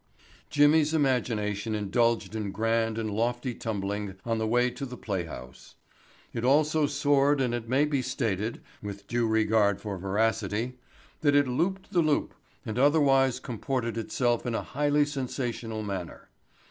Jimmy's 0.49 0.95
imagination 0.95 1.75
indulged 1.75 2.33
in 2.33 2.49
grand 2.51 2.97
and 2.97 3.11
lofty 3.11 3.53
tumbling 3.53 4.15
on 4.25 4.39
the 4.39 4.47
way 4.47 4.71
to 4.71 4.83
the 4.83 4.97
playhouse. 4.97 5.75
It 6.33 6.43
also 6.43 6.87
soared 6.87 7.39
and 7.39 7.53
it 7.53 7.69
may 7.69 7.85
be 7.85 8.01
stated, 8.01 8.61
with 8.81 9.05
due 9.07 9.27
regard 9.27 9.79
for 9.79 9.99
veracity, 9.99 10.73
that 11.19 11.35
it 11.35 11.47
looped 11.47 11.93
the 11.93 12.01
loop 12.01 12.33
and 12.65 12.79
otherwise 12.79 13.39
comported 13.39 13.95
itself 13.95 14.43
in 14.47 14.55
a 14.55 14.63
highly 14.63 15.05
sensational 15.05 15.83
manner. 15.83 16.29